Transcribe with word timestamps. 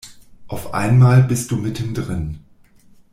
Auf 0.47 0.73
einmal 0.73 1.21
bist 1.21 1.51
du 1.51 1.57
mittendrin. 1.57 2.39